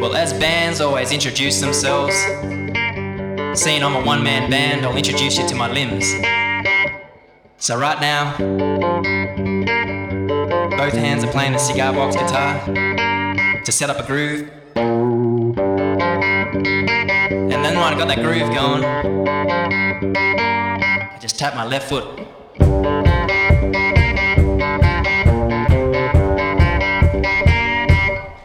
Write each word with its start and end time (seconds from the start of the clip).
Well, 0.00 0.14
as 0.14 0.32
bands 0.34 0.80
always 0.80 1.10
introduce 1.10 1.60
themselves, 1.60 2.14
seeing 3.60 3.82
I'm 3.82 3.96
a 3.96 4.04
one 4.04 4.22
man 4.22 4.48
band, 4.48 4.86
I'll 4.86 4.96
introduce 4.96 5.36
you 5.38 5.48
to 5.48 5.56
my 5.56 5.68
limbs. 5.70 6.12
So, 7.56 7.76
right 7.76 8.00
now, 8.00 8.36
both 10.76 10.92
hands 10.92 11.24
are 11.24 11.32
playing 11.32 11.52
the 11.52 11.58
cigar 11.58 11.92
box 11.92 12.14
guitar 12.14 12.64
to 13.64 13.72
set 13.72 13.90
up 13.90 13.98
a 13.98 14.06
groove. 14.06 14.48
And 14.76 15.56
then 17.64 17.74
when 17.74 17.92
I 17.92 17.98
got 17.98 18.06
that 18.08 18.22
groove 18.22 18.54
going, 18.54 18.84
I 21.12 21.18
just 21.20 21.38
tap 21.38 21.56
my 21.56 21.66
left 21.66 21.88
foot. 21.88 22.06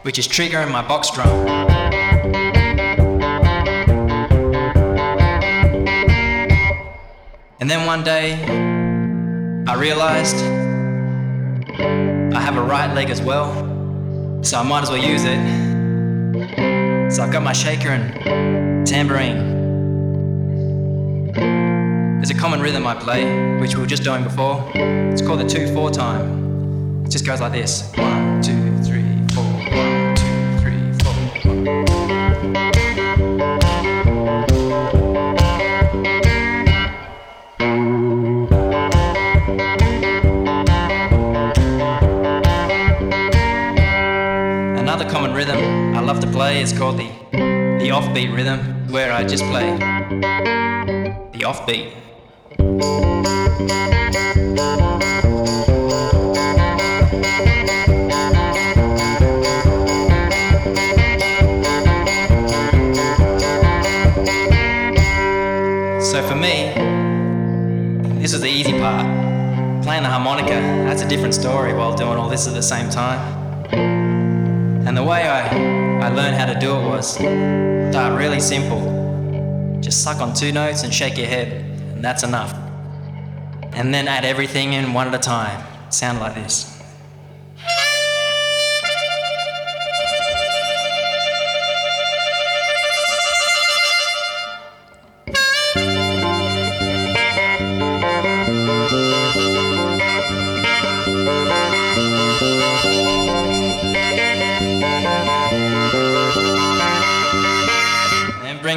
Which 0.06 0.20
is 0.20 0.28
triggering 0.28 0.70
my 0.70 0.86
box 0.86 1.10
drum. 1.10 1.28
And 7.58 7.68
then 7.68 7.86
one 7.86 8.04
day, 8.04 8.34
I 9.66 9.74
realized 9.74 10.36
I 12.36 12.40
have 12.40 12.56
a 12.56 12.62
right 12.62 12.94
leg 12.94 13.10
as 13.10 13.20
well, 13.20 13.52
so 14.44 14.60
I 14.60 14.62
might 14.62 14.84
as 14.84 14.90
well 14.90 15.02
use 15.02 15.24
it. 15.24 15.40
So 17.12 17.24
I've 17.24 17.32
got 17.32 17.42
my 17.42 17.52
shaker 17.52 17.88
and 17.88 18.86
tambourine. 18.86 19.54
There's 22.18 22.30
a 22.30 22.34
common 22.34 22.60
rhythm 22.60 22.86
I 22.86 22.94
play, 22.94 23.58
which 23.58 23.74
we 23.74 23.80
were 23.80 23.88
just 23.88 24.04
doing 24.04 24.22
before. 24.22 24.70
It's 24.72 25.20
called 25.20 25.40
the 25.40 25.48
2 25.48 25.74
4 25.74 25.90
time. 25.90 27.04
It 27.04 27.10
just 27.10 27.26
goes 27.26 27.40
like 27.40 27.50
this 27.50 27.90
1, 27.96 28.42
2, 28.42 28.65
play 46.36 46.60
is 46.60 46.70
called 46.70 46.98
the, 46.98 47.08
the 47.32 47.88
offbeat 47.88 48.30
rhythm, 48.36 48.58
where 48.90 49.10
I 49.10 49.24
just 49.24 49.42
play 49.44 49.74
the 51.32 51.44
offbeat. 51.46 51.94
So 66.02 66.22
for 66.28 66.34
me, 66.34 66.74
this 68.20 68.34
is 68.34 68.42
the 68.42 68.46
easy 68.46 68.72
part. 68.72 69.06
Playing 69.82 70.02
the 70.02 70.10
harmonica, 70.10 70.60
that's 70.84 71.00
a 71.00 71.08
different 71.08 71.32
story 71.32 71.72
while 71.72 71.96
doing 71.96 72.18
all 72.18 72.28
this 72.28 72.46
at 72.46 72.52
the 72.52 72.62
same 72.62 72.90
time. 72.90 73.20
And 74.86 74.94
the 74.94 75.02
way 75.02 75.26
I, 75.26 75.85
I 76.02 76.08
learned 76.10 76.36
how 76.36 76.46
to 76.46 76.58
do 76.58 76.70
it 76.76 76.82
was 76.82 77.14
start 77.14 78.18
really 78.18 78.40
simple. 78.40 79.80
Just 79.80 80.02
suck 80.02 80.20
on 80.20 80.34
two 80.34 80.52
notes 80.52 80.82
and 80.82 80.92
shake 80.92 81.16
your 81.16 81.26
head, 81.26 81.48
and 81.94 82.04
that's 82.04 82.22
enough. 82.22 82.54
And 83.72 83.92
then 83.92 84.06
add 84.06 84.24
everything 84.24 84.74
in 84.74 84.92
one 84.92 85.08
at 85.08 85.14
a 85.14 85.18
time. 85.18 85.64
Sound 85.90 86.20
like 86.20 86.34
this. 86.34 86.75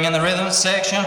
In 0.02 0.14
the 0.14 0.20
rhythm 0.22 0.50
section. 0.50 1.02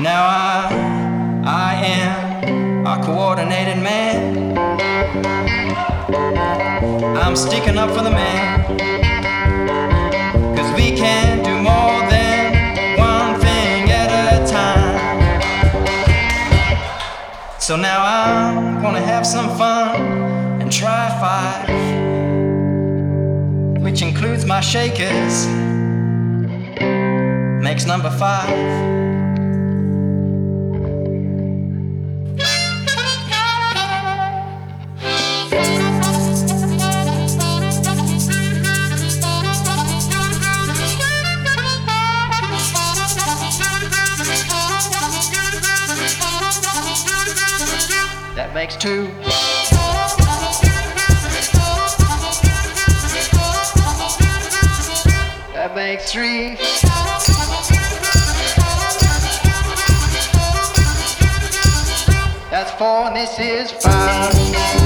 Now 0.00 0.26
I, 0.26 1.44
I 1.46 1.74
am 1.86 2.84
a 2.84 3.02
coordinated 3.04 3.80
man. 3.80 4.58
I'm 7.16 7.36
sticking 7.36 7.78
up 7.78 7.90
for 7.96 8.02
the 8.02 8.10
man. 8.10 8.97
So 17.68 17.76
now 17.76 18.02
I'm 18.02 18.80
gonna 18.80 19.02
have 19.02 19.26
some 19.26 19.54
fun 19.58 20.00
and 20.58 20.72
try 20.72 21.10
five, 21.20 21.68
which 23.82 24.00
includes 24.00 24.46
my 24.46 24.62
shakers. 24.62 25.46
Makes 27.62 27.84
number 27.84 28.08
five. 28.08 28.97
That 48.48 48.54
makes 48.54 48.76
two. 48.76 49.08
That 55.52 55.72
makes 55.76 56.10
three. 56.10 56.56
That's 62.50 62.70
four, 62.78 63.08
and 63.08 63.16
this 63.16 63.38
is 63.38 63.70
five. 63.82 64.77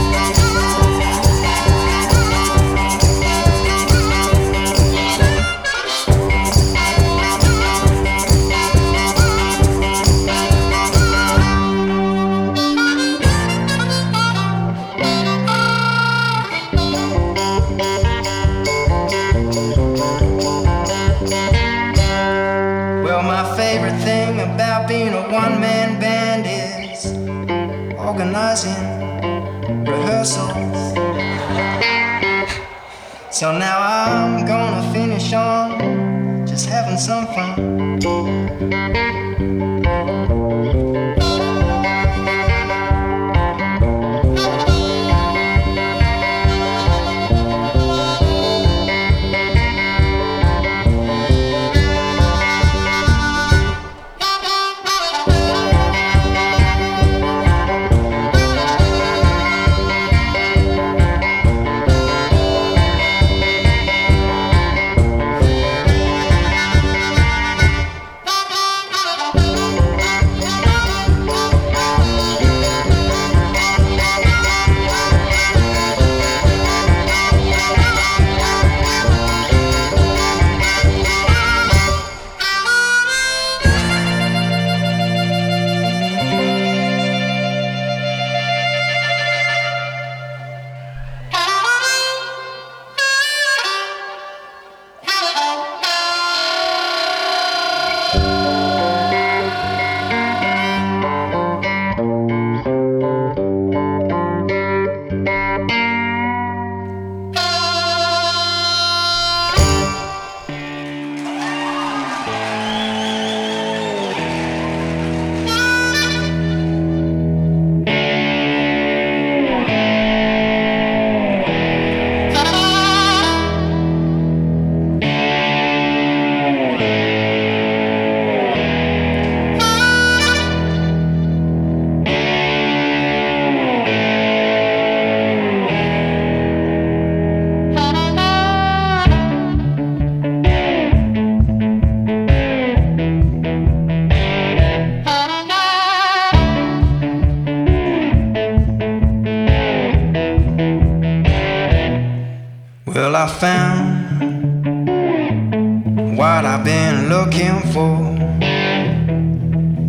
Been 156.93 157.09
looking 157.09 157.61
for. 157.73 157.97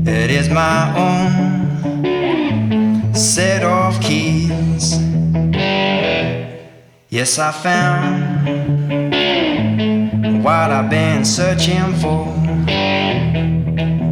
It 0.06 0.30
is 0.32 0.50
my 0.50 0.94
own 1.06 1.32
set 3.14 3.64
of 3.64 4.00
keys. 4.02 4.98
Yes, 7.10 7.38
I 7.40 7.52
found 7.52 8.54
what 10.44 10.72
I've 10.78 10.90
been 10.90 11.26
searching 11.26 11.94
for. 12.02 12.28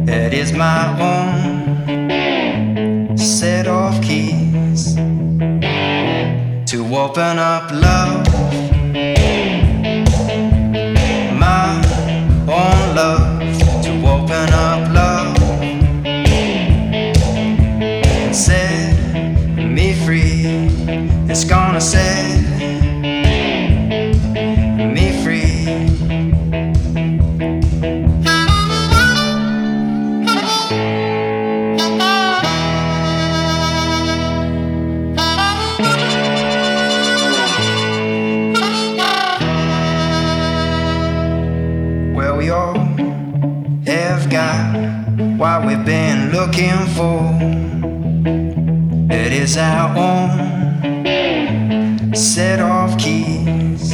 It 0.08 0.34
is 0.34 0.52
my 0.52 0.82
own 1.10 3.16
set 3.16 3.66
of 3.66 4.00
keys 4.02 4.94
to 6.70 6.78
open 6.94 7.38
up 7.38 7.72
love. 7.72 8.21
What 45.52 45.66
we've 45.66 45.84
been 45.84 46.30
looking 46.30 46.86
for. 46.96 47.20
It 49.14 49.34
is 49.34 49.58
our 49.58 49.94
own 49.98 50.30
set 52.14 52.58
of 52.58 52.96
keys. 52.96 53.92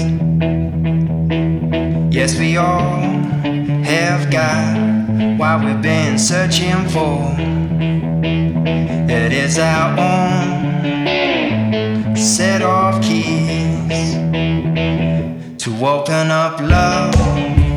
Yes, 2.15 2.39
we 2.39 2.57
all 2.59 3.01
have 3.83 4.31
got 4.31 4.77
what 5.37 5.65
we've 5.65 5.83
been 5.83 6.17
searching 6.17 6.89
for. 6.91 7.35
It 9.11 9.33
is 9.33 9.59
our 9.59 9.99
own 9.99 12.15
set 12.17 12.63
of 12.63 13.03
keys 13.03 14.15
to 15.65 15.85
open 15.85 16.31
up 16.31 16.61
love. 16.61 17.68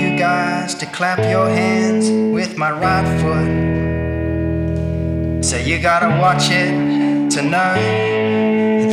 You 0.00 0.16
guys 0.18 0.74
to 0.76 0.86
clap 0.86 1.18
your 1.18 1.48
hands 1.48 2.08
with 2.34 2.56
my 2.56 2.70
right 2.70 3.06
foot. 3.20 3.50
So 5.44 5.56
you 5.58 5.78
gotta 5.78 6.08
watch 6.20 6.50
it 6.50 6.72
to 7.34 7.42
know 7.42 7.74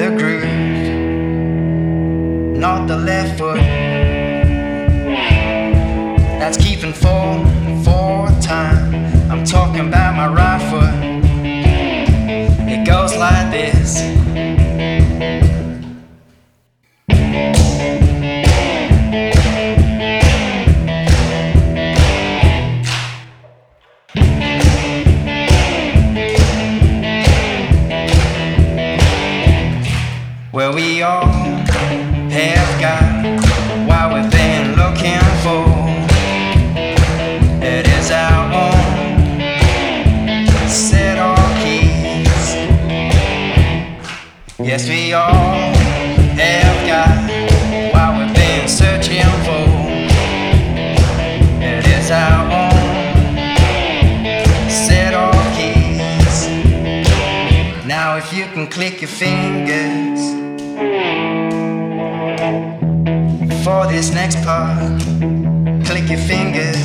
the 0.01 0.09
groove, 0.19 0.43
not 2.57 2.87
the 2.87 2.97
left 2.97 3.39
foot. 3.39 3.61
That's 6.39 6.57
keeping 6.57 6.93
full 6.93 7.45
for 7.85 8.27
time. 8.41 8.93
I'm 9.31 9.43
talking 9.45 9.87
about 9.87 10.15
my 10.15 10.27
right 10.27 10.61
foot. 10.69 10.95
It 12.73 12.85
goes 12.85 13.15
like 13.15 13.51
this. 13.51 13.76
Have 46.39 46.79
got 46.87 47.15
what 47.93 48.09
we've 48.17 48.35
been 48.35 48.67
searching 48.67 49.31
for. 49.45 49.67
It 51.61 51.85
is 51.87 52.11
our 52.11 52.43
own 52.61 52.77
set 54.69 55.13
of 55.13 55.33
keys. 55.55 56.47
Now, 57.85 58.17
if 58.17 58.33
you 58.33 58.45
can 58.45 58.67
click 58.67 59.01
your 59.01 59.09
fingers 59.09 60.21
for 63.63 63.87
this 63.87 64.11
next 64.13 64.43
part, 64.43 65.01
click 65.85 66.09
your 66.09 66.19
fingers, 66.19 66.77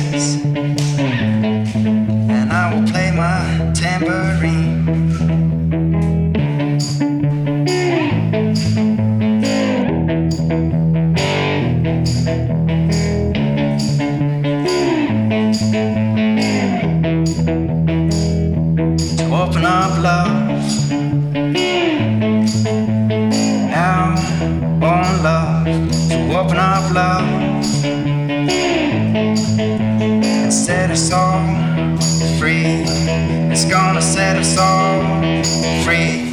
gonna 33.65 34.01
set 34.01 34.37
us 34.37 34.57
all 34.57 35.01
free. 35.83 36.32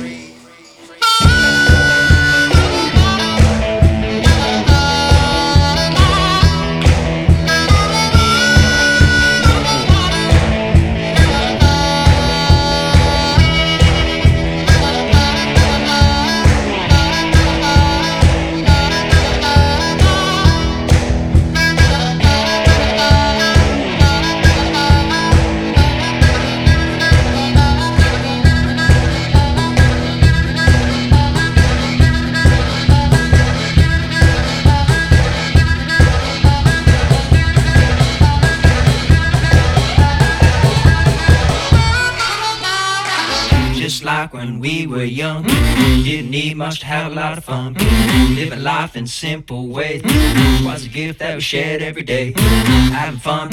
Like 44.31 44.47
when 44.47 44.61
we 44.61 44.87
were 44.87 45.03
young, 45.03 45.43
didn't 46.05 46.31
need 46.31 46.57
much 46.57 46.81
to 46.81 46.87
have 46.87 47.11
a 47.11 47.15
lot 47.15 47.37
of 47.37 47.45
fun. 47.45 47.75
Living 48.37 48.63
life 48.63 48.95
in 48.95 49.07
simple 49.07 49.67
ways 49.67 50.03
was 50.65 50.87
a 50.87 50.89
gift 50.89 51.19
that 51.19 51.35
was 51.35 51.43
shared 51.43 51.83
every 51.83 52.03
day. 52.03 52.33
Having 52.37 53.21
fun 53.21 53.53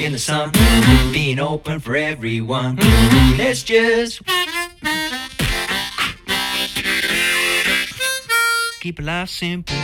in 0.00 0.12
the 0.12 0.18
sun, 0.18 0.50
being 1.12 1.38
open 1.38 1.78
for 1.78 1.94
everyone. 1.94 2.76
Let's 3.36 3.62
just 3.62 4.22
keep 8.80 9.00
life 9.00 9.28
simple. 9.28 9.76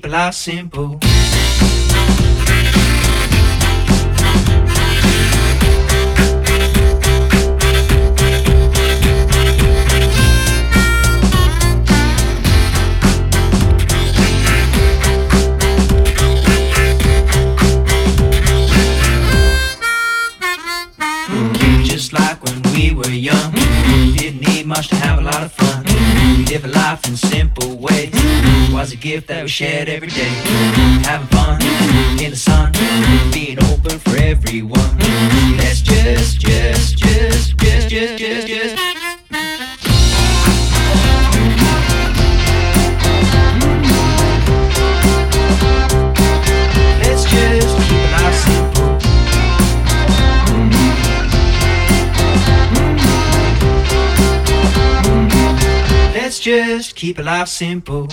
Keep 0.00 0.12
life 0.12 0.34
simple. 0.34 0.98
Mm-hmm. 21.28 21.84
Just 21.84 22.12
like 22.12 22.44
when 22.44 22.62
we 22.74 22.92
were 22.94 23.08
young, 23.08 23.52
didn't 24.14 24.40
need 24.46 24.66
much 24.66 24.88
to 24.88 24.96
have 24.96 25.20
a 25.20 25.22
lot 25.22 25.42
of 25.42 25.52
fun. 25.52 25.65
Live 26.50 26.64
a 26.64 26.68
life 26.68 27.06
in 27.08 27.16
simple 27.16 27.76
ways. 27.76 28.14
Was 28.72 28.92
a 28.92 28.96
gift 28.96 29.28
that 29.28 29.42
we 29.42 29.48
shared 29.48 29.88
every 29.88 30.08
day. 30.08 30.34
Having 31.04 31.28
fun 31.28 31.62
in 32.22 32.30
the 32.30 32.36
sun, 32.36 32.72
being 33.32 33.58
open 33.64 33.98
for 33.98 34.16
everyone. 34.16 34.98
Let's 35.58 35.80
just, 35.82 36.40
just, 36.40 36.98
just, 36.98 37.58
just, 37.58 37.88
just, 37.88 38.18
just, 38.18 38.46
just. 38.46 38.95
Just 56.46 56.94
keep 56.94 57.18
life 57.18 57.48
simple. 57.48 58.06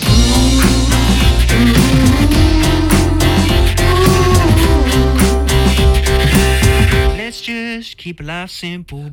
Let's 7.16 7.40
just 7.40 7.96
keep 7.96 8.20
life 8.20 8.50
simple. 8.50 9.12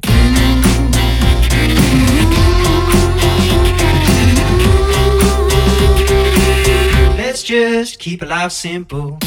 Let's 7.16 7.44
just 7.44 8.00
keep 8.00 8.24
life 8.24 8.52
simple. 8.52 9.20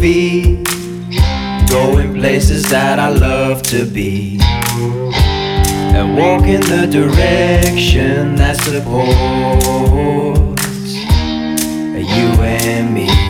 Feet, 0.00 0.64
going 1.68 2.14
places 2.14 2.62
that 2.70 2.98
I 2.98 3.08
love 3.08 3.62
to 3.64 3.84
be, 3.84 4.38
and 5.94 6.16
walk 6.16 6.42
in 6.42 6.60
the 6.60 6.86
direction 6.90 8.36
that 8.36 8.56
supports 8.60 9.06
you 11.94 12.42
and 12.42 12.94
me. 12.94 13.25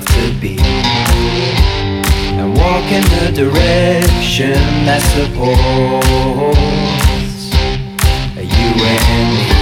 To 0.00 0.32
be. 0.40 0.58
And 2.38 2.56
walk 2.56 2.84
in 2.92 3.02
the 3.18 3.32
direction 3.34 4.52
that 4.86 5.02
supports 5.14 6.58
you 8.36 8.68
and 8.84 9.52
me. 9.52 9.57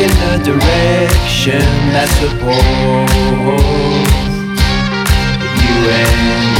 In 0.00 0.08
the 0.08 0.38
direction 0.44 1.58
that 1.92 2.08
supports 2.20 3.12
you 5.58 5.76
and 5.90 6.57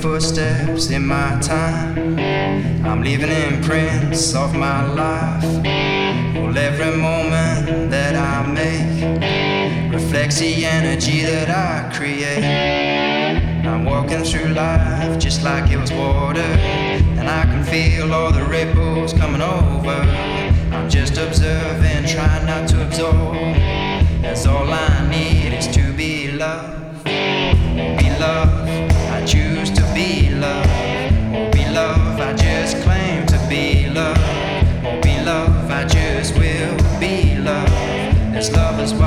footsteps 0.00 0.88
in 0.90 1.06
my 1.06 1.38
time. 1.42 2.18
I'm 2.86 3.02
leaving 3.02 3.30
imprints 3.30 4.34
of 4.34 4.54
my 4.54 4.82
life. 4.86 5.44
Well, 6.34 6.56
every 6.56 6.96
moment 6.96 7.90
that 7.90 8.16
I 8.16 8.46
make 8.50 9.92
reflects 9.92 10.38
the 10.38 10.64
energy 10.64 11.20
that 11.22 11.50
I 11.50 11.94
create. 11.94 12.44
I'm 13.66 13.84
walking 13.84 14.24
through 14.24 14.54
life 14.54 15.18
just 15.18 15.42
like 15.42 15.70
it 15.70 15.76
was 15.76 15.92
water, 15.92 16.50
and 17.18 17.28
I 17.28 17.42
can 17.42 17.62
feel 17.62 18.14
all 18.14 18.32
the 18.32 18.44
ripples 18.44 19.12
coming 19.12 19.42
over. 19.42 20.00
I'm 20.72 20.88
just 20.88 21.18
observing, 21.18 22.06
trying 22.06 22.46
not 22.46 22.68
to 22.70 22.86
absorb. 22.86 23.34
That's 24.22 24.46
all 24.46 24.72
I 24.72 25.08
need 25.10 25.52
is 25.52 25.66
to 25.68 25.92
be 25.92 26.30
loved, 26.32 27.04
be 27.04 28.08
loved. 28.18 28.89
This 38.90 38.98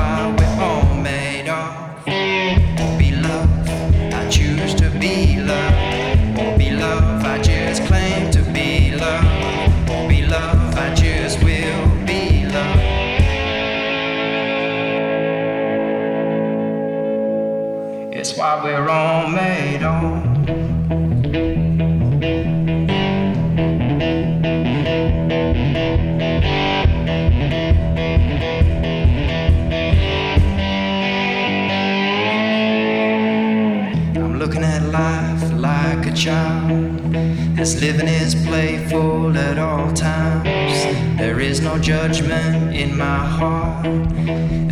judgment 41.78 42.74
in 42.74 42.96
my 42.96 43.18
heart. 43.18 43.86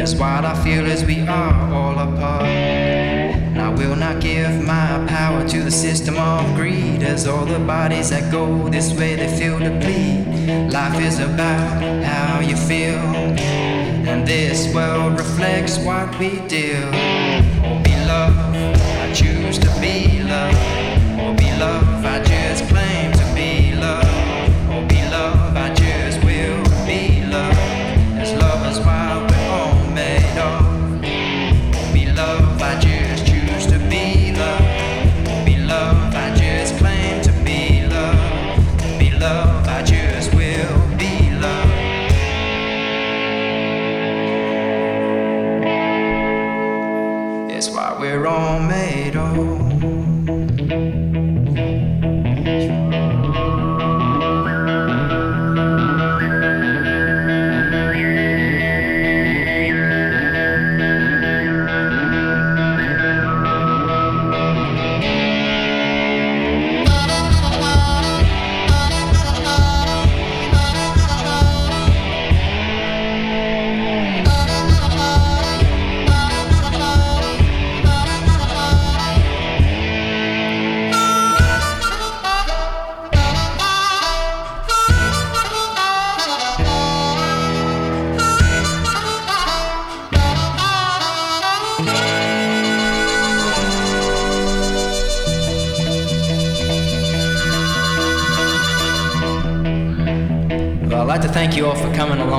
As 0.00 0.14
wild 0.16 0.44
I 0.44 0.54
feel 0.62 0.86
as 0.86 1.04
we 1.04 1.20
are 1.26 1.72
all 1.72 1.98
apart. 1.98 2.46
And 2.46 3.60
I 3.60 3.68
will 3.70 3.96
not 3.96 4.20
give 4.20 4.64
my 4.64 5.04
power 5.08 5.46
to 5.48 5.62
the 5.62 5.70
system 5.70 6.16
of 6.16 6.54
greed. 6.54 7.02
As 7.02 7.26
all 7.26 7.44
the 7.44 7.58
bodies 7.58 8.10
that 8.10 8.30
go 8.32 8.68
this 8.68 8.92
way, 8.98 9.16
they 9.16 9.28
feel 9.38 9.58
bleed. 9.58 10.72
Life 10.72 11.00
is 11.00 11.18
about 11.18 11.82
how 12.04 12.40
you 12.40 12.56
feel. 12.56 12.98
And 14.08 14.26
this 14.26 14.74
world 14.74 15.18
reflects 15.18 15.78
what 15.78 16.18
we 16.18 16.40
do. 16.48 16.90
Be 17.84 17.94
loved. 18.06 18.56
I 19.04 19.12
choose 19.14 19.58
to 19.58 19.80
be 19.80 20.22
loved. 20.22 20.81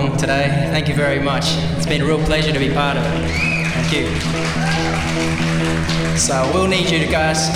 Along 0.04 0.18
today. 0.18 0.48
Thank 0.72 0.88
you 0.88 0.96
very 0.96 1.20
much. 1.20 1.46
It's 1.78 1.86
been 1.86 2.02
a 2.02 2.06
real 2.06 2.24
pleasure 2.24 2.52
to 2.52 2.60
be 2.60 2.74
part 2.74 2.98
of 2.98 3.04
it. 3.06 3.30
Thank 3.74 3.94
you. 3.94 4.08
So 6.18 6.50
we'll 6.54 6.68
need 6.68 6.90
you 6.90 7.08
guys 7.08 7.48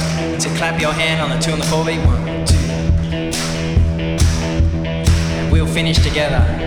to 0.44 0.50
clap 0.56 0.80
your 0.82 0.94
hand 0.94 1.22
on 1.22 1.30
the 1.30 1.44
two 1.44 1.52
and 1.52 1.62
the 1.62 1.66
four 1.66 1.86
beat. 1.86 2.00
One, 2.00 2.46
two. 2.46 2.56
And 4.86 5.52
we'll 5.52 5.68
finish 5.68 5.98
together. 5.98 6.67